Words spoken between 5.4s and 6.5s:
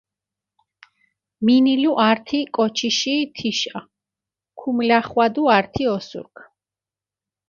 ართი ოსურქ.